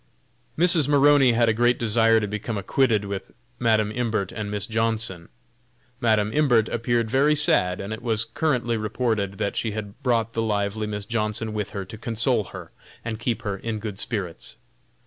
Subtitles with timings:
[0.57, 0.87] Mrs.
[0.87, 5.29] Maroney had a great desire to become acquainted with Madam Imbert and Miss Johnson.
[5.99, 10.41] Madam Imbert appeared very sad, and it was currently reported that she had brought the
[10.41, 12.71] lively Miss Johnson with her to console her
[13.05, 14.57] and keep her in good spirits.